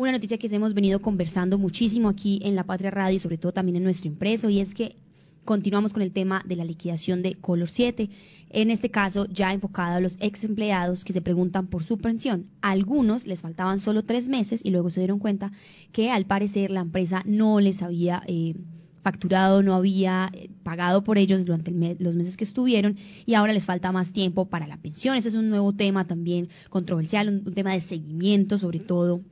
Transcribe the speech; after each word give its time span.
una 0.00 0.12
noticia 0.12 0.38
que 0.38 0.46
hemos 0.46 0.72
venido 0.72 1.02
conversando 1.02 1.58
muchísimo 1.58 2.08
aquí 2.08 2.40
en 2.42 2.56
La 2.56 2.64
Patria 2.64 2.90
Radio 2.90 3.16
y 3.16 3.18
sobre 3.18 3.36
todo 3.36 3.52
también 3.52 3.76
en 3.76 3.84
nuestro 3.84 4.08
impreso 4.08 4.48
y 4.48 4.58
es 4.58 4.72
que 4.72 4.96
continuamos 5.44 5.92
con 5.92 6.00
el 6.00 6.10
tema 6.10 6.42
de 6.46 6.56
la 6.56 6.64
liquidación 6.64 7.20
de 7.20 7.34
Color 7.34 7.68
7, 7.68 8.08
en 8.48 8.70
este 8.70 8.90
caso 8.90 9.26
ya 9.26 9.52
enfocado 9.52 9.96
a 9.96 10.00
los 10.00 10.16
ex 10.20 10.44
empleados 10.44 11.04
que 11.04 11.12
se 11.12 11.20
preguntan 11.20 11.66
por 11.66 11.84
su 11.84 11.98
pensión. 11.98 12.46
A 12.62 12.70
algunos 12.70 13.26
les 13.26 13.42
faltaban 13.42 13.78
solo 13.78 14.02
tres 14.02 14.28
meses 14.28 14.62
y 14.64 14.70
luego 14.70 14.88
se 14.88 15.00
dieron 15.00 15.18
cuenta 15.18 15.52
que 15.92 16.10
al 16.10 16.24
parecer 16.24 16.70
la 16.70 16.80
empresa 16.80 17.22
no 17.26 17.60
les 17.60 17.82
había... 17.82 18.22
Eh, 18.26 18.54
facturado, 19.02 19.62
no 19.62 19.74
había 19.74 20.28
eh, 20.34 20.50
pagado 20.62 21.02
por 21.02 21.16
ellos 21.16 21.46
durante 21.46 21.70
los 21.98 22.14
meses 22.14 22.36
que 22.36 22.44
estuvieron 22.44 22.98
y 23.24 23.32
ahora 23.32 23.54
les 23.54 23.64
falta 23.64 23.92
más 23.92 24.12
tiempo 24.12 24.44
para 24.44 24.66
la 24.66 24.76
pensión. 24.76 25.16
Ese 25.16 25.30
es 25.30 25.34
un 25.34 25.48
nuevo 25.48 25.72
tema 25.72 26.06
también 26.06 26.50
controversial, 26.68 27.42
un 27.46 27.54
tema 27.54 27.72
de 27.72 27.80
seguimiento 27.80 28.58
sobre 28.58 28.78
todo 28.78 29.22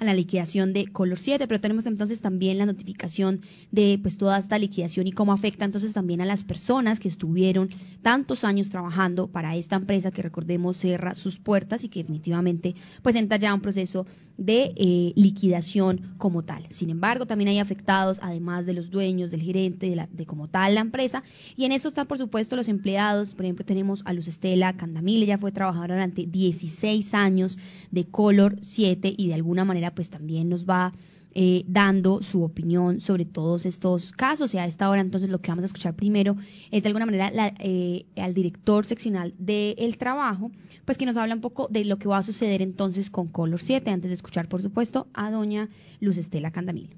a 0.00 0.04
la 0.04 0.14
liquidación 0.14 0.72
de 0.72 0.86
Color 0.86 1.18
7, 1.18 1.46
pero 1.46 1.60
tenemos 1.60 1.86
entonces 1.86 2.20
también 2.20 2.58
la 2.58 2.66
notificación 2.66 3.40
de 3.70 3.98
pues 4.00 4.16
toda 4.16 4.38
esta 4.38 4.58
liquidación 4.58 5.06
y 5.06 5.12
cómo 5.12 5.32
afecta 5.32 5.64
entonces 5.64 5.92
también 5.92 6.20
a 6.22 6.24
las 6.24 6.42
personas 6.42 6.98
que 6.98 7.08
estuvieron 7.08 7.68
tantos 8.02 8.44
años 8.44 8.70
trabajando 8.70 9.28
para 9.28 9.56
esta 9.56 9.76
empresa 9.76 10.10
que 10.10 10.22
recordemos 10.22 10.78
cierra 10.78 11.14
sus 11.14 11.38
puertas 11.38 11.84
y 11.84 11.88
que 11.88 12.00
definitivamente 12.00 12.74
pues 13.02 13.14
entra 13.14 13.36
ya 13.36 13.54
un 13.54 13.60
proceso 13.60 14.06
de 14.40 14.72
eh, 14.74 15.12
liquidación 15.16 16.14
como 16.16 16.42
tal. 16.42 16.66
Sin 16.70 16.88
embargo, 16.88 17.26
también 17.26 17.48
hay 17.48 17.58
afectados, 17.58 18.18
además 18.22 18.64
de 18.64 18.72
los 18.72 18.90
dueños, 18.90 19.30
del 19.30 19.42
gerente, 19.42 19.90
de, 19.90 19.96
la, 19.96 20.08
de 20.10 20.24
como 20.24 20.48
tal 20.48 20.76
la 20.76 20.80
empresa, 20.80 21.22
y 21.56 21.66
en 21.66 21.72
esto 21.72 21.88
están 21.88 22.06
por 22.06 22.16
supuesto 22.16 22.56
los 22.56 22.68
empleados, 22.68 23.34
por 23.34 23.44
ejemplo 23.44 23.66
tenemos 23.66 24.00
a 24.06 24.14
Luz 24.14 24.28
Estela 24.28 24.72
Candamil, 24.78 25.22
ella 25.22 25.36
fue 25.36 25.52
trabajadora 25.52 25.96
durante 25.96 26.24
16 26.24 27.12
años 27.12 27.58
de 27.90 28.06
Color 28.06 28.56
7 28.62 29.14
y 29.14 29.28
de 29.28 29.34
alguna 29.34 29.66
manera 29.66 29.89
pues 29.94 30.10
también 30.10 30.48
nos 30.48 30.68
va 30.68 30.92
eh, 31.32 31.62
dando 31.68 32.22
su 32.22 32.42
opinión 32.42 33.00
sobre 33.00 33.24
todos 33.24 33.64
estos 33.64 34.10
casos. 34.10 34.52
Y 34.54 34.58
a 34.58 34.66
esta 34.66 34.90
hora 34.90 35.00
entonces 35.00 35.30
lo 35.30 35.40
que 35.40 35.50
vamos 35.50 35.62
a 35.62 35.66
escuchar 35.66 35.94
primero 35.94 36.36
es 36.72 36.82
de 36.82 36.88
alguna 36.88 37.06
manera 37.06 37.30
eh, 37.60 38.06
al 38.16 38.34
director 38.34 38.84
seccional 38.84 39.32
del 39.38 39.96
trabajo, 39.96 40.50
pues 40.84 40.98
que 40.98 41.06
nos 41.06 41.16
habla 41.16 41.34
un 41.34 41.40
poco 41.40 41.68
de 41.68 41.84
lo 41.84 41.98
que 41.98 42.08
va 42.08 42.18
a 42.18 42.22
suceder 42.24 42.62
entonces 42.62 43.10
con 43.10 43.28
Color 43.28 43.60
7, 43.60 43.90
antes 43.90 44.10
de 44.10 44.14
escuchar 44.14 44.48
por 44.48 44.60
supuesto 44.60 45.06
a 45.14 45.30
doña 45.30 45.68
Luz 46.00 46.18
Estela 46.18 46.50
Candamil. 46.50 46.90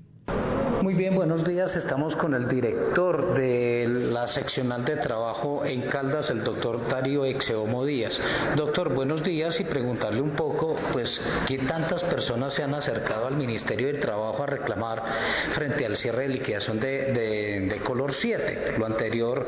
Muy 0.83 0.95
bien, 0.95 1.15
buenos 1.15 1.47
días. 1.47 1.77
Estamos 1.77 2.17
con 2.17 2.35
el 2.35 2.49
director 2.49 3.35
de 3.35 3.62
la 4.11 4.29
seccional 4.29 4.85
de 4.85 4.97
trabajo 4.97 5.65
en 5.65 5.83
Caldas, 5.83 6.31
el 6.31 6.45
doctor 6.45 6.89
Darío 6.89 7.25
Exeomo 7.25 7.85
Díaz. 7.85 8.21
Doctor, 8.57 8.93
buenos 8.93 9.23
días 9.23 9.61
y 9.61 9.65
preguntarle 9.65 10.21
un 10.21 10.31
poco, 10.31 10.77
pues, 10.93 11.21
¿qué 11.47 11.59
tantas 11.59 12.03
personas 12.05 12.55
se 12.55 12.63
han 12.63 12.75
acercado 12.75 13.27
al 13.27 13.37
Ministerio 13.37 13.87
del 13.87 14.01
Trabajo 14.01 14.43
a 14.43 14.47
reclamar 14.47 15.03
frente 15.51 15.87
al 15.87 15.97
cierre 15.97 16.23
de 16.23 16.35
liquidación 16.35 16.81
de, 16.81 17.81
Color 17.85 18.13
7? 18.13 18.75
Lo 18.79 18.87
anterior, 18.87 19.47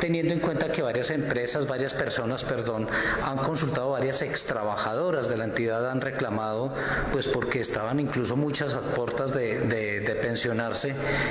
teniendo 0.00 0.32
en 0.34 0.40
cuenta 0.40 0.70
que 0.70 0.82
varias 0.82 1.10
empresas, 1.10 1.66
varias 1.66 1.94
personas, 1.94 2.44
perdón, 2.44 2.88
han 3.22 3.38
consultado 3.38 3.90
varias 3.90 4.22
extrabajadoras 4.22 5.28
de 5.28 5.36
la 5.36 5.44
entidad, 5.44 5.90
han 5.90 6.00
reclamado, 6.00 6.74
pues, 7.12 7.26
porque 7.28 7.60
estaban 7.60 8.00
incluso 8.00 8.36
muchas 8.36 8.74
aportas 8.74 9.32
de, 9.32 9.60
de 9.66 10.14
pensionar 10.16 10.74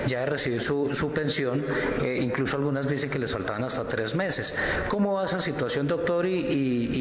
ya 0.07 0.21
de 0.21 0.25
recibir 0.25 0.61
su, 0.61 0.95
su 0.95 1.11
pensión, 1.11 1.65
eh, 2.01 2.19
incluso 2.21 2.57
algunas 2.63 2.87
dicen 2.87 3.09
que 3.09 3.19
les 3.19 3.33
faltaban 3.33 3.65
hasta 3.65 3.83
tres 3.83 4.15
meses. 4.15 4.55
¿Cómo 4.87 5.15
va 5.15 5.25
esa 5.25 5.39
situación, 5.39 5.85
doctor? 5.85 6.25
Y, 6.25 6.47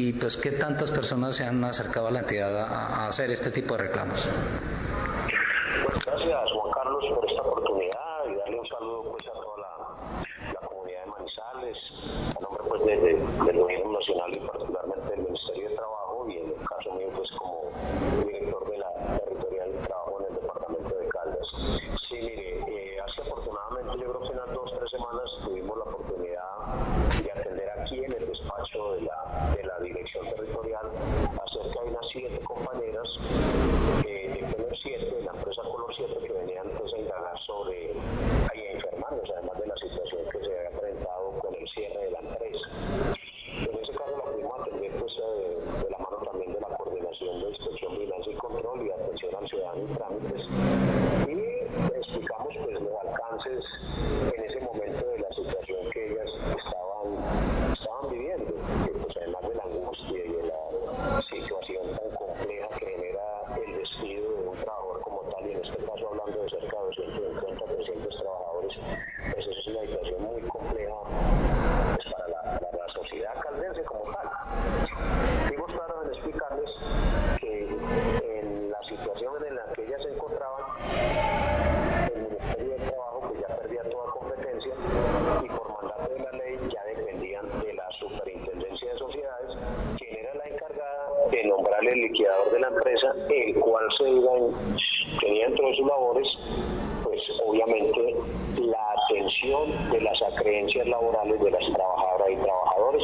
y, 0.09 0.11
pues 0.11 0.35
qué 0.35 0.51
tantas 0.51 0.91
personas 0.91 1.37
se 1.37 1.45
han 1.45 1.63
acercado 1.63 2.07
a 2.07 2.11
la 2.11 2.19
entidad 2.19 2.53
a, 2.53 3.07
hacer 3.07 3.31
este 3.31 3.49
tipo 3.49 3.77
de 3.77 3.83
reclamos. 3.83 4.27
Gracias, 6.05 6.51
Juan 6.51 6.71
Carlos, 6.73 7.03
por 7.15 7.29
esta 7.29 7.41
oportunidad 7.43 8.27
y 8.29 8.35
darle 8.35 8.59
un 8.59 8.67
saludo 8.67 9.11
pues 9.11 9.25
a 9.29 9.31
toda 9.31 9.57
la, 9.63 10.51
la 10.51 10.67
comunidad 10.67 11.05
de 11.05 11.11
Manizales, 11.11 11.77
a 12.35 12.41
nombre 12.41 12.63
pues 12.67 12.85
de, 12.85 12.95
del 13.45 13.57
gobierno 13.57 13.93
nacional 13.99 14.31
y 14.35 14.39
particularmente 14.41 15.09
del 15.11 15.21
Ministerio 15.21 15.69
de 15.69 15.75
Trabajo 15.75 16.25
y 16.27 16.37
en 16.39 16.47
el 16.49 16.67
caso 16.67 16.93
mío 16.95 17.07
pues 17.15 17.29
como 17.39 17.71
director 18.25 18.69
de 18.69 18.77
la 18.79 19.17
territorial 19.17 19.71
de 19.71 19.79
trabajo 19.87 20.19
en 20.19 20.25
el 20.27 20.41
departamento 20.41 20.93
de 20.93 21.07
Caldas. 21.07 21.47
Sí, 22.09 22.15
mire, 22.19 22.59
eh, 22.67 22.97
hace 22.99 23.21
afortunadamente, 23.21 24.03
yo 24.03 24.11
creo 24.11 24.21
que 24.21 24.31
en 24.33 24.37
las 24.37 24.53
dos, 24.53 24.73
tres 24.77 24.91
semanas 24.91 25.23
tuvimos 25.43 25.77
la 25.77 25.83
oportunidad 25.83 26.49
de 27.23 27.31
atender 27.31 27.69
aquí 27.79 28.03
en 28.03 28.13
el 28.13 28.27
despacho 28.27 28.93
de 28.93 29.01
la, 29.01 29.53
de 29.55 29.63
la 29.63 29.79
dirección 29.79 30.25
territorial 30.29 30.85
a 30.85 31.51
cerca 31.51 31.81
de 31.81 31.89
unas 31.89 32.05
siete 32.11 32.39
compañeras 32.45 33.07
eh, 34.05 34.29
de 34.33 34.55
Color 34.55 34.77
7, 34.81 35.05
de 35.05 35.21
la 35.23 35.31
empresa 35.31 35.61
Color 35.63 35.95
7, 35.95 36.13
que 36.25 36.33
venían 36.33 36.67
pues 36.77 36.93
a 36.93 36.97
indagar 36.99 37.39
sobre, 37.45 37.91
ahí 38.51 38.67
enfermarnos, 38.73 39.29
además 39.31 39.59
de 39.59 39.67
la 39.67 39.75
situación 39.77 40.21
que 40.31 40.39
se 40.39 40.45
había 40.45 40.69
enfrentado 40.69 41.31
con 41.39 41.55
el 41.55 41.67
cierre 41.69 42.05
de 42.05 42.11
la 42.11 42.19
empresa. 42.19 42.67
En 43.57 43.79
ese 43.79 43.93
caso 43.93 44.17
la 44.17 44.31
pudimos 44.31 44.59
atender 44.59 44.91
pues, 44.99 45.13
eh, 45.13 45.57
de 45.83 45.89
la 45.89 45.97
mano 45.97 46.17
también 46.25 46.53
de 46.53 46.59
la 46.59 46.77
coordinación 46.77 47.39
de 47.39 47.49
inspección, 47.49 47.93
vigilancia 47.93 48.33
y 48.33 48.35
control 48.35 48.85
y 48.85 48.91
atención 48.91 49.35
al 49.35 49.47
ciudadano 49.47 49.83
y 49.83 49.93
trámites 49.95 50.43
explicamos 52.03 52.53
pues 52.63 52.81
los 52.81 52.93
alcances 53.01 53.63
en 54.35 54.43
ese 54.43 54.59
momento 54.59 55.05
de 55.07 55.19
la 55.19 55.29
situación 55.33 55.89
que 55.91 56.11
ellas 56.11 56.29
estaban, 56.45 57.73
estaban 57.73 58.09
viviendo, 58.11 58.53
que 58.85 58.91
pues 58.91 59.17
además 59.17 59.41
de 59.41 59.55
la 59.55 59.63
angustia 59.63 60.25
y 60.25 60.31
de 60.31 60.43
la 60.43 61.21
situación 61.21 61.83
tan 61.95 62.09
compleja 62.11 62.67
que 62.77 62.85
genera 62.85 63.25
el 63.55 63.77
despido 63.77 64.29
de 64.29 64.47
un 64.47 64.57
trabajador 64.57 65.01
como 65.01 65.21
tal, 65.23 65.47
y 65.47 65.51
en 65.53 65.65
este 65.65 65.77
caso 65.85 66.07
hablando 66.09 66.43
de 66.43 66.49
cerca 66.49 66.77
de 66.77 66.85
250, 66.85 67.65
300 67.65 68.15
trabajadores, 68.17 68.79
pues 69.33 69.47
eso 69.47 69.59
es 69.59 69.67
una 69.67 69.81
situación 69.81 70.23
muy 70.23 70.41
compleja 70.41 70.95
pues, 71.95 72.07
para, 72.13 72.27
la, 72.27 72.59
para 72.59 72.77
la 72.77 72.93
sociedad 72.93 73.33
caldense 73.41 73.83
como 73.85 74.03
tal. 74.11 74.29
Fuimos 75.47 75.71
claros 75.71 76.05
en 76.05 76.09
explicarles 76.13 76.69
que 77.39 78.39
en 78.39 78.69
la 78.69 78.83
situación 78.83 79.33
en 79.47 79.55
la 79.55 79.65
que 79.73 79.83
ellas 79.83 80.01
se 80.03 80.13
encontraban, 80.13 80.63
el 82.13 82.23
Ministerio 82.23 82.69
del 82.77 82.81
Trabajo 82.89 83.21
pues 83.27 83.39
ya 83.39 83.55
perdía 83.55 83.83
toda 83.83 84.11
competencia 84.11 84.73
y 85.43 85.47
por 85.47 85.81
mandato 85.81 86.13
de 86.13 86.19
la 86.19 86.31
ley 86.31 86.59
ya 86.71 86.83
dependían 86.83 87.45
de 87.61 87.73
la 87.73 87.87
Superintendencia 87.99 88.93
de 88.93 88.97
Sociedades, 88.99 89.57
quien 89.97 90.15
era 90.17 90.33
la 90.35 90.43
encargada 90.45 91.09
de 91.31 91.43
nombrar 91.45 91.81
el 91.83 92.01
liquidador 92.01 92.51
de 92.51 92.59
la 92.59 92.67
empresa, 92.67 93.13
el 93.29 93.55
cual 93.59 93.85
se 93.97 94.09
iba 94.09 94.31
tenía 95.21 95.45
entre 95.45 95.75
sus 95.75 95.87
labores 95.87 96.27
pues 97.03 97.21
obviamente 97.45 98.15
la 98.61 98.91
atención 98.91 99.91
de 99.91 100.01
las 100.01 100.21
acreencias 100.21 100.87
laborales 100.87 101.39
de 101.41 101.51
las 101.51 101.73
trabajadoras 101.73 102.29
y 102.31 102.35
trabajadores, 102.37 103.03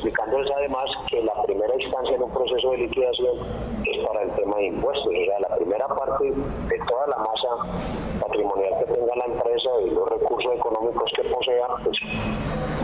explicándoles 0.00 0.50
además 0.50 0.90
que 1.08 1.20
la 1.20 1.42
primera 1.42 1.74
instancia 1.78 2.16
en 2.16 2.22
un 2.22 2.30
proceso 2.30 2.70
de 2.70 2.78
liquidación 2.78 3.36
es 3.84 4.06
para 4.06 4.22
el 4.22 4.30
tema 4.30 4.56
de 4.56 4.66
impuestos, 4.66 5.06
o 5.06 5.24
sea, 5.24 5.40
la 5.40 5.56
primera 5.56 5.86
parte 5.88 6.24
de 6.24 6.78
toda 6.88 7.06
la 7.08 7.18
masa 7.18 8.18
patrimonial 8.18 8.72
que 8.78 8.94
tenga 8.94 9.14
la 9.14 9.24
empresa 9.26 9.68
y 9.84 9.90
los 9.90 10.08
recursos 10.08 10.54
económicos 10.54 11.12
que 11.12 11.24
posea, 11.24 11.66
pues 11.84 11.98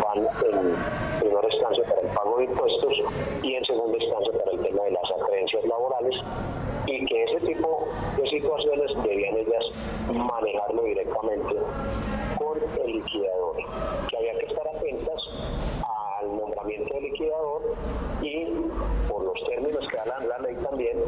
van 0.05 0.19
en 0.19 0.77
primera 1.21 1.49
instancia 1.51 1.85
para 1.89 2.01
el 2.03 2.09
pago 2.09 2.37
de 2.37 2.45
impuestos 2.45 2.93
y 3.43 3.55
en 3.55 3.65
segunda 3.65 3.97
instancia 3.97 4.33
para 4.33 4.51
el 4.51 4.61
tema 4.61 4.83
de 4.83 4.91
las 4.91 5.11
acreencias 5.11 5.65
laborales 5.65 6.15
y 6.87 7.07
que 7.07 7.25
ese 7.25 7.47
tipo 7.47 7.89
de 8.19 8.29
situaciones 8.29 8.91
debían 9.03 9.37
ellas 9.39 9.65
manejarlo 10.13 10.83
directamente 10.83 11.57
con 12.37 12.59
el 12.85 12.93
liquidador, 12.93 13.57
que 14.09 14.17
había 14.19 14.39
que 14.39 14.47
estar 14.47 14.69
atentas 14.69 15.23
al 16.21 16.37
nombramiento 16.37 16.95
del 16.95 17.05
liquidador 17.05 17.63
y 18.23 18.47
por 19.09 19.23
los 19.25 19.45
términos 19.47 19.87
que 19.89 19.97
da 19.97 20.19
la, 20.27 20.39
ley 20.39 20.57
también, 20.57 20.99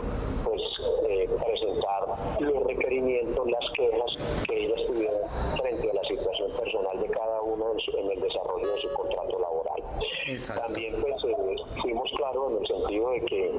pues 0.44 0.60
eh, 1.08 1.28
presentar 1.44 2.40
los 2.40 2.64
requerimientos, 2.64 3.50
las 3.50 3.70
quejas 3.74 4.44
que 4.46 4.64
ellas 4.64 4.80
tuvieron 4.86 5.20
frente 5.56 5.90
a 5.90 5.94
la 5.94 6.02
situación 6.04 6.52
personal 6.52 7.00
de 7.00 7.08
cada 7.08 7.42
uno 7.42 7.72
en, 7.72 8.10
el 8.10 8.20
desarrollo 8.20 8.74
de 8.74 8.80
su 8.80 8.92
contrato 8.92 9.38
También 10.28 10.94
pues 11.00 11.14
eh, 11.24 11.56
fuimos 11.80 12.10
claros 12.16 12.52
en 12.52 12.58
el 12.58 12.66
sentido 12.66 13.10
de 13.12 13.20
que 13.22 13.52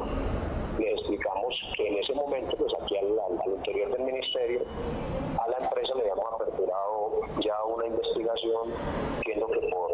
les 0.77 0.99
explicamos 0.99 1.55
que 1.75 1.87
en 1.87 1.97
ese 1.97 2.13
momento, 2.13 2.55
pues 2.57 2.71
aquí 2.81 2.95
al, 2.97 3.55
interior 3.55 3.91
del 3.91 4.01
ministerio, 4.03 4.61
a 5.39 5.49
la 5.49 5.65
empresa 5.65 5.95
le 5.95 6.01
habíamos 6.01 6.33
aperturado 6.33 7.21
ya 7.41 7.63
una 7.65 7.87
investigación, 7.87 8.71
viendo 9.25 9.47
que 9.47 9.59
por 9.67 9.89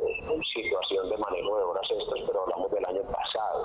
situación 0.54 1.10
de 1.10 1.18
manejo 1.18 1.58
de 1.58 1.64
horas 1.64 1.88
extras, 1.92 2.20
pero 2.28 2.42
hablamos 2.44 2.72
del 2.72 2.86
año 2.86 3.02
pasado. 3.04 3.64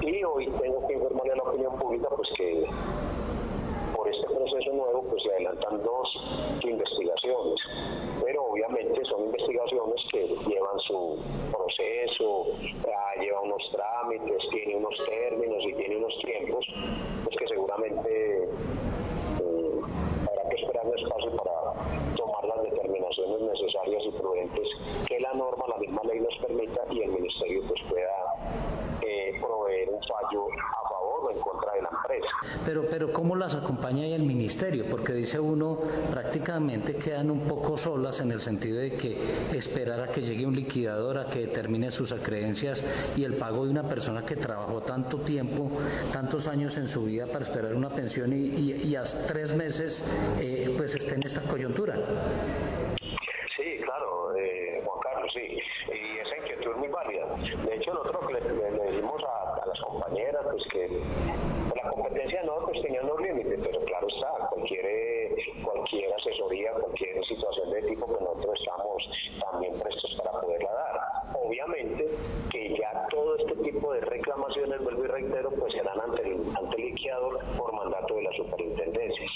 Y 0.00 0.24
hoy 0.24 0.46
tengo 0.60 0.86
que 0.88 0.94
informarle 0.94 1.32
a 1.32 1.36
la 1.36 1.42
opinión 1.42 1.78
pública 1.78 2.08
pues 2.16 2.28
que 2.36 2.66
por 3.94 4.08
este 4.08 4.26
proceso 4.26 4.72
nuevo 4.72 5.02
pues 5.02 5.22
se 5.22 5.30
adelantan 5.30 5.82
dos 5.82 6.08
investigaciones, 6.62 7.54
pero 8.24 8.44
obviamente 8.46 9.04
son 9.04 9.26
investigaciones 9.26 10.00
que 10.10 10.26
llevan 10.48 10.78
su 10.80 11.18
proceso, 11.50 12.46
ah, 12.86 13.20
llevan 13.20 13.44
unos 13.44 13.62
trámites, 13.72 14.38
tienen 14.50 14.78
unos 14.78 14.98
pero, 32.70 32.82
pero 32.88 33.12
¿cómo 33.12 33.34
acompaña 33.90 34.06
ahí 34.06 34.12
el 34.12 34.22
ministerio? 34.22 34.84
Porque 34.88 35.12
dice 35.12 35.40
uno, 35.40 35.78
prácticamente 36.10 36.94
quedan 36.94 37.30
un 37.30 37.40
poco 37.46 37.76
solas 37.76 38.20
en 38.20 38.30
el 38.30 38.40
sentido 38.40 38.78
de 38.78 38.92
que 38.92 39.16
esperar 39.52 40.00
a 40.00 40.12
que 40.12 40.22
llegue 40.22 40.46
un 40.46 40.54
liquidador 40.54 41.18
a 41.18 41.26
que 41.28 41.40
determine 41.40 41.90
sus 41.90 42.12
acreencias 42.12 42.84
y 43.16 43.24
el 43.24 43.34
pago 43.34 43.64
de 43.64 43.70
una 43.70 43.82
persona 43.82 44.24
que 44.24 44.36
trabajó 44.36 44.82
tanto 44.82 45.18
tiempo, 45.18 45.70
tantos 46.12 46.46
años 46.46 46.76
en 46.76 46.86
su 46.86 47.04
vida 47.04 47.26
para 47.26 47.44
esperar 47.44 47.74
una 47.74 47.90
pensión 47.90 48.32
y, 48.32 48.72
y, 48.72 48.94
a 48.96 49.02
tres 49.26 49.54
meses 49.54 50.04
eh, 50.40 50.72
pues 50.76 50.94
esté 50.94 51.14
en 51.14 51.22
esta 51.24 51.40
coyuntura. 51.42 51.94
Sí, 53.56 53.76
claro, 53.82 54.36
eh, 54.36 54.82
Juan 54.84 55.00
Carlos, 55.00 55.32
sí, 55.34 55.58
y 55.92 56.18
esa 56.18 56.36
inquietud 56.38 56.70
es 56.72 56.76
muy 56.76 56.88
válida. 56.88 57.26
De 57.64 57.76
hecho, 57.76 57.92
nosotros 57.94 58.32
le, 58.32 58.40
le, 58.40 58.70
le 58.70 58.92
decimos 58.92 59.20
a, 59.24 59.62
a, 59.62 59.66
las 59.66 59.80
compañeras 59.80 60.42
pues 60.50 60.62
que 60.72 61.00
la 61.82 61.90
competencia 61.90 62.42
no 62.44 62.58
pues 62.66 62.82
tenía 62.82 63.02
unos 63.02 63.20
límites, 63.20 63.60
pero 63.62 63.80
claro 63.84 64.06
está, 64.08 64.48
cualquier, 64.50 64.84
cualquier 65.90 66.14
asesoría, 66.14 66.72
cualquier 66.72 67.24
situación 67.26 67.70
de 67.70 67.82
tipo 67.82 68.06
que 68.06 68.24
nosotros 68.24 68.54
estamos 68.60 69.02
también 69.50 69.72
prestos 69.74 70.14
para 70.18 70.40
poderla 70.40 70.72
dar. 70.72 71.00
Obviamente 71.34 72.08
que 72.50 72.76
ya 72.78 73.06
todo 73.10 73.36
este 73.36 73.56
tipo 73.70 73.92
de 73.92 74.00
reclamaciones, 74.00 74.82
vuelvo 74.82 75.04
y 75.04 75.08
reitero, 75.08 75.50
pues 75.50 75.72
serán 75.72 76.00
ante 76.00 76.22
el, 76.22 76.40
ante 76.56 76.88
el 76.88 76.94
por 77.56 77.72
mandato 77.72 78.14
de 78.14 78.22
la 78.22 78.32
superintendencia. 78.32 79.26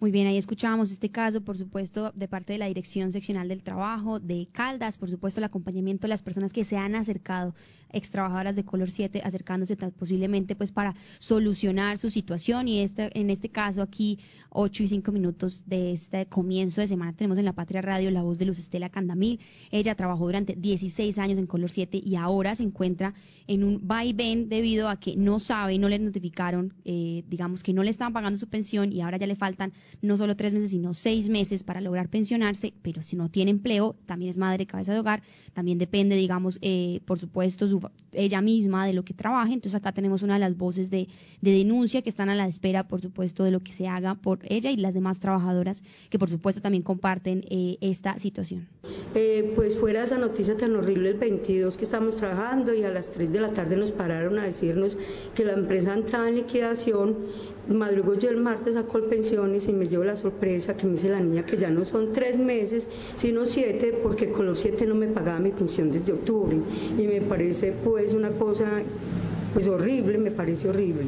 Muy 0.00 0.12
bien, 0.12 0.28
ahí 0.28 0.38
escuchábamos 0.38 0.92
este 0.92 1.10
caso, 1.10 1.40
por 1.40 1.58
supuesto, 1.58 2.12
de 2.14 2.28
parte 2.28 2.52
de 2.52 2.60
la 2.60 2.66
Dirección 2.66 3.10
Seccional 3.10 3.48
del 3.48 3.64
Trabajo 3.64 4.20
de 4.20 4.46
Caldas, 4.52 4.96
por 4.96 5.10
supuesto, 5.10 5.40
el 5.40 5.44
acompañamiento 5.44 6.02
de 6.02 6.08
las 6.08 6.22
personas 6.22 6.52
que 6.52 6.64
se 6.64 6.76
han 6.76 6.94
acercado, 6.94 7.54
ex 7.92 8.10
trabajadoras 8.10 8.56
de 8.56 8.64
Color 8.64 8.90
7, 8.90 9.22
acercándose 9.24 9.76
posiblemente 9.76 10.56
pues 10.56 10.72
para 10.72 10.94
solucionar 11.18 11.98
su 11.98 12.10
situación 12.10 12.68
y 12.68 12.80
este, 12.80 13.10
en 13.18 13.30
este 13.30 13.48
caso 13.48 13.82
aquí, 13.82 14.18
8 14.50 14.82
y 14.82 14.88
5 14.88 15.12
minutos 15.12 15.64
de 15.66 15.92
este 15.92 16.26
comienzo 16.26 16.80
de 16.80 16.86
semana, 16.86 17.12
tenemos 17.12 17.38
en 17.38 17.44
la 17.44 17.52
Patria 17.52 17.82
Radio 17.82 18.10
la 18.10 18.22
voz 18.22 18.38
de 18.38 18.46
Luz 18.46 18.58
Estela 18.58 18.88
Candamil. 18.88 19.40
Ella 19.70 19.94
trabajó 19.94 20.26
durante 20.26 20.54
16 20.54 21.18
años 21.18 21.38
en 21.38 21.46
Color 21.46 21.70
7 21.70 22.00
y 22.02 22.16
ahora 22.16 22.54
se 22.54 22.62
encuentra 22.62 23.14
en 23.46 23.64
un 23.64 23.86
vaivén 23.86 24.48
debido 24.48 24.88
a 24.88 24.98
que 24.98 25.16
no 25.16 25.38
sabe, 25.38 25.78
no 25.78 25.88
le 25.88 25.98
notificaron, 25.98 26.74
eh, 26.84 27.24
digamos 27.28 27.62
que 27.62 27.72
no 27.72 27.82
le 27.82 27.90
estaban 27.90 28.12
pagando 28.12 28.38
su 28.38 28.48
pensión 28.48 28.92
y 28.92 29.00
ahora 29.00 29.16
ya 29.16 29.26
le 29.26 29.36
faltan 29.36 29.72
no 30.02 30.16
solo 30.16 30.36
tres 30.36 30.52
meses, 30.52 30.70
sino 30.70 30.94
seis 30.94 31.28
meses 31.28 31.64
para 31.64 31.80
lograr 31.80 32.08
pensionarse, 32.08 32.74
pero 32.82 33.02
si 33.02 33.16
no 33.16 33.30
tiene 33.30 33.50
empleo, 33.50 33.96
también 34.06 34.30
es 34.30 34.38
madre 34.38 34.66
cabeza 34.66 34.92
de 34.92 35.00
hogar, 35.00 35.22
también 35.54 35.78
depende, 35.78 36.16
digamos, 36.16 36.58
eh, 36.62 37.00
por 37.06 37.18
supuesto, 37.18 37.68
su, 37.68 37.77
ella 38.12 38.40
misma 38.40 38.86
de 38.86 38.92
lo 38.92 39.04
que 39.04 39.14
trabaje. 39.14 39.52
Entonces 39.52 39.74
acá 39.74 39.92
tenemos 39.92 40.22
una 40.22 40.34
de 40.34 40.40
las 40.40 40.56
voces 40.56 40.90
de, 40.90 41.08
de, 41.40 41.50
denuncia 41.52 42.02
que 42.02 42.08
están 42.08 42.28
a 42.28 42.34
la 42.34 42.46
espera, 42.46 42.88
por 42.88 43.00
supuesto, 43.00 43.44
de 43.44 43.50
lo 43.50 43.60
que 43.60 43.72
se 43.72 43.88
haga 43.88 44.14
por 44.14 44.40
ella 44.44 44.70
y 44.70 44.76
las 44.76 44.94
demás 44.94 45.20
trabajadoras 45.20 45.82
que, 46.10 46.18
por 46.18 46.28
supuesto, 46.28 46.60
también 46.60 46.82
comparten 46.82 47.44
eh, 47.50 47.78
esta 47.80 48.18
situación. 48.18 48.68
Eh, 49.14 49.52
pues 49.54 49.76
fuera 49.78 50.04
esa 50.04 50.18
noticia 50.18 50.56
tan 50.56 50.76
horrible 50.76 51.10
el 51.10 51.18
22 51.18 51.76
que 51.76 51.84
estamos 51.84 52.16
trabajando 52.16 52.74
y 52.74 52.84
a 52.84 52.90
las 52.90 53.10
3 53.12 53.32
de 53.32 53.40
la 53.40 53.52
tarde 53.52 53.76
nos 53.76 53.92
pararon 53.92 54.38
a 54.38 54.44
decirnos 54.44 54.96
que 55.34 55.44
la 55.44 55.52
empresa 55.52 55.94
entraba 55.94 56.28
en 56.28 56.36
liquidación 56.36 57.16
madrugo 57.68 58.14
yo 58.14 58.30
el 58.30 58.38
martes 58.38 58.76
a 58.76 58.84
pensiones 58.84 59.68
y 59.68 59.72
me 59.72 59.86
llevo 59.86 60.04
la 60.04 60.16
sorpresa 60.16 60.76
que 60.76 60.86
me 60.86 60.92
dice 60.92 61.08
la 61.08 61.20
niña 61.20 61.44
que 61.44 61.56
ya 61.56 61.70
no 61.70 61.84
son 61.84 62.10
tres 62.10 62.38
meses, 62.38 62.88
sino 63.16 63.44
siete, 63.44 63.98
porque 64.02 64.30
con 64.30 64.46
los 64.46 64.58
siete 64.58 64.86
no 64.86 64.94
me 64.94 65.06
pagaba 65.06 65.38
mi 65.38 65.50
pensión 65.50 65.90
desde 65.90 66.12
octubre. 66.12 66.56
Y 66.98 67.02
me 67.02 67.20
parece 67.20 67.72
pues 67.84 68.14
una 68.14 68.30
cosa 68.30 68.82
pues 69.52 69.66
horrible, 69.66 70.18
me 70.18 70.30
parece 70.30 70.68
horrible. 70.68 71.06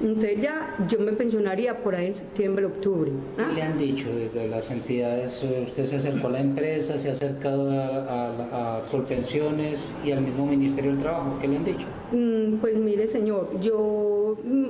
Entonces 0.00 0.40
ya 0.40 0.76
yo 0.88 1.00
me 1.00 1.12
pensionaría 1.12 1.82
por 1.82 1.94
ahí 1.94 2.06
en 2.06 2.14
septiembre, 2.14 2.66
octubre. 2.66 3.10
¿Ah? 3.36 3.46
¿Qué 3.48 3.54
le 3.56 3.62
han 3.62 3.78
dicho 3.78 4.08
desde 4.14 4.46
las 4.46 4.70
entidades? 4.70 5.44
Usted 5.64 5.86
se 5.86 5.96
acercó 5.96 6.28
a 6.28 6.30
la 6.30 6.40
empresa, 6.40 6.98
se 6.98 7.10
ha 7.10 7.12
acercado 7.14 7.70
a, 7.70 7.86
a, 7.86 8.78
a 8.78 8.80
Colpensiones 8.82 9.88
y 10.04 10.12
al 10.12 10.20
mismo 10.20 10.46
Ministerio 10.46 10.92
del 10.92 11.00
Trabajo. 11.00 11.38
¿Qué 11.40 11.48
le 11.48 11.56
han 11.56 11.64
dicho? 11.64 11.86
Mm, 12.12 12.58
pues 12.60 12.76
mire, 12.76 13.08
señor, 13.08 13.60
yo 13.60 14.17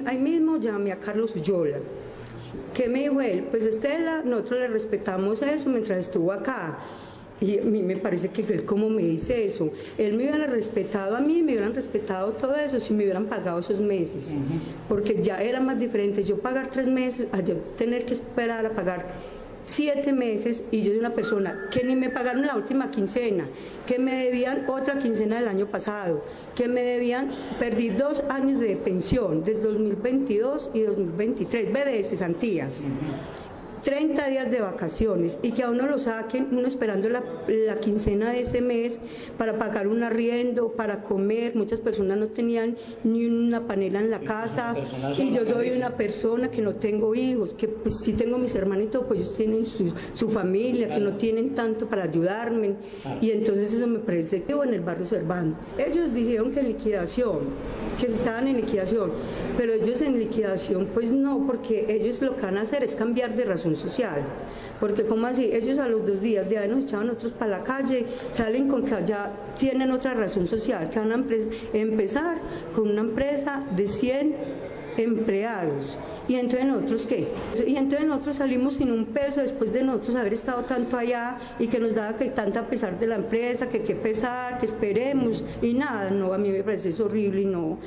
ahí 0.06 0.18
mismo 0.18 0.58
llamé 0.58 0.92
a 0.92 0.98
Carlos 0.98 1.34
Ullola. 1.36 1.78
¿Qué 2.74 2.88
me 2.88 3.00
dijo 3.00 3.20
él? 3.20 3.44
Pues 3.50 3.64
Estela, 3.64 4.22
nosotros 4.24 4.60
le 4.60 4.68
respetamos 4.68 5.42
eso 5.42 5.68
mientras 5.68 5.98
estuvo 5.98 6.32
acá 6.32 6.78
y 7.40 7.58
a 7.58 7.62
mí 7.62 7.82
me 7.82 7.96
parece 7.96 8.28
que 8.30 8.42
él 8.52 8.64
como 8.64 8.90
me 8.90 9.02
dice 9.02 9.44
eso, 9.44 9.70
él 9.96 10.14
me 10.14 10.24
hubiera 10.24 10.46
respetado 10.46 11.16
a 11.16 11.20
mí, 11.20 11.42
me 11.42 11.52
hubieran 11.52 11.74
respetado 11.74 12.32
todo 12.32 12.56
eso 12.56 12.80
si 12.80 12.92
me 12.94 13.04
hubieran 13.04 13.26
pagado 13.26 13.60
esos 13.60 13.80
meses, 13.80 14.34
porque 14.88 15.22
ya 15.22 15.40
era 15.40 15.60
más 15.60 15.78
diferente 15.78 16.24
yo 16.24 16.38
pagar 16.38 16.68
tres 16.68 16.86
meses 16.86 17.28
a 17.32 17.40
yo 17.40 17.54
tener 17.76 18.04
que 18.06 18.14
esperar 18.14 18.66
a 18.66 18.70
pagar 18.70 19.06
siete 19.68 20.14
meses 20.14 20.64
y 20.70 20.80
yo 20.80 20.86
soy 20.86 20.98
una 20.98 21.14
persona 21.14 21.68
que 21.70 21.84
ni 21.84 21.94
me 21.94 22.08
pagaron 22.08 22.46
la 22.46 22.56
última 22.56 22.90
quincena, 22.90 23.46
que 23.86 23.98
me 23.98 24.24
debían 24.24 24.64
otra 24.66 24.98
quincena 24.98 25.36
del 25.36 25.48
año 25.48 25.66
pasado, 25.66 26.24
que 26.56 26.68
me 26.68 26.82
debían, 26.82 27.28
perdí 27.60 27.90
dos 27.90 28.24
años 28.30 28.60
de 28.60 28.76
pensión, 28.76 29.44
del 29.44 29.62
2022 29.62 30.70
y 30.72 30.80
2023, 30.80 31.72
ve 31.72 31.84
de 31.84 32.02
cesantías. 32.02 32.84
30 33.82 34.28
días 34.28 34.50
de 34.50 34.60
vacaciones 34.60 35.38
y 35.42 35.52
que 35.52 35.62
a 35.62 35.70
uno 35.70 35.86
lo 35.86 35.98
saquen, 35.98 36.48
uno 36.52 36.66
esperando 36.66 37.08
la, 37.08 37.22
la, 37.48 37.78
quincena 37.80 38.32
de 38.32 38.40
ese 38.40 38.60
mes 38.60 38.98
para 39.36 39.58
pagar 39.58 39.88
un 39.88 40.02
arriendo, 40.02 40.72
para 40.72 41.02
comer. 41.02 41.54
Muchas 41.56 41.80
personas 41.80 42.18
no 42.18 42.26
tenían 42.26 42.76
ni 43.04 43.26
una 43.26 43.66
panela 43.66 44.00
en 44.00 44.10
la 44.10 44.20
casa. 44.20 44.74
y 45.16 45.32
yo 45.32 45.46
soy 45.46 45.70
una 45.70 45.96
persona 45.96 46.50
que 46.50 46.62
no 46.62 46.74
tengo 46.74 47.14
hijos, 47.14 47.54
que 47.54 47.68
pues 47.68 48.00
sí 48.00 48.12
tengo 48.12 48.38
mis 48.38 48.54
hermanitos, 48.54 49.04
pues 49.06 49.20
ellos 49.20 49.34
tienen 49.34 49.66
su, 49.66 49.92
su 50.14 50.28
familia, 50.28 50.88
que 50.88 51.00
no 51.00 51.16
tienen 51.16 51.54
tanto 51.54 51.88
para 51.88 52.04
ayudarme. 52.04 52.74
Y 53.20 53.30
entonces 53.30 53.72
eso 53.74 53.86
me 53.86 54.00
parece 54.00 54.42
que 54.42 54.52
en 54.52 54.74
el 54.74 54.80
barrio 54.80 55.06
Cervantes. 55.06 55.76
Ellos 55.78 56.12
dijeron 56.12 56.50
que 56.50 56.60
en 56.60 56.68
liquidación, 56.68 57.38
que 58.00 58.06
estaban 58.06 58.48
en 58.48 58.56
liquidación, 58.56 59.12
pero 59.56 59.72
ellos 59.72 60.00
en 60.02 60.18
liquidación 60.18 60.88
pues 60.92 61.10
no, 61.10 61.46
porque 61.46 61.86
ellos 61.88 62.20
lo 62.20 62.36
que 62.36 62.42
van 62.42 62.58
a 62.58 62.62
hacer 62.62 62.82
es 62.82 62.94
cambiar 62.94 63.36
de 63.36 63.44
razón 63.44 63.67
social. 63.76 64.22
Porque 64.80 65.04
como 65.04 65.26
así, 65.26 65.50
ellos 65.52 65.78
a 65.78 65.88
los 65.88 66.06
dos 66.06 66.20
días 66.20 66.48
de 66.48 66.58
habernos 66.58 66.84
echado 66.84 67.12
otros 67.12 67.32
para 67.32 67.58
la 67.58 67.64
calle, 67.64 68.06
salen 68.30 68.68
con 68.68 68.84
que 68.84 68.94
ya 69.04 69.32
tienen 69.58 69.90
otra 69.90 70.14
razón 70.14 70.46
social, 70.46 70.90
que 70.90 70.98
van 70.98 71.12
a 71.12 71.24
empezar 71.72 72.38
con 72.74 72.90
una 72.90 73.00
empresa 73.00 73.60
de 73.74 73.86
100 73.86 74.36
empleados. 74.98 75.96
Y 76.28 76.34
entonces 76.34 76.66
nosotros 76.66 77.06
qué? 77.06 77.26
Y 77.66 77.76
entonces 77.76 78.06
nosotros 78.06 78.36
salimos 78.36 78.74
sin 78.74 78.92
un 78.92 79.06
peso 79.06 79.40
después 79.40 79.72
de 79.72 79.82
nosotros 79.82 80.14
haber 80.16 80.34
estado 80.34 80.64
tanto 80.64 80.98
allá 80.98 81.36
y 81.58 81.68
que 81.68 81.80
nos 81.80 81.94
daba 81.94 82.18
que 82.18 82.26
tanta 82.26 82.66
pesar 82.68 82.98
de 82.98 83.06
la 83.06 83.16
empresa, 83.16 83.70
que 83.70 83.82
qué 83.82 83.94
pesar, 83.94 84.58
que 84.58 84.66
esperemos 84.66 85.42
y 85.62 85.72
nada, 85.72 86.10
no, 86.10 86.34
a 86.34 86.38
mí 86.38 86.50
me 86.50 86.62
parece 86.62 86.90
eso 86.90 87.06
horrible 87.06 87.42
y 87.42 87.46
no. 87.46 87.78